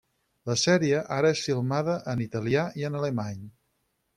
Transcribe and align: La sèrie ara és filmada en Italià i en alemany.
La 0.49 0.53
sèrie 0.61 1.01
ara 1.17 1.31
és 1.35 1.43
filmada 1.49 1.99
en 2.15 2.25
Italià 2.27 2.67
i 2.83 2.89
en 2.91 2.99
alemany. 3.03 3.45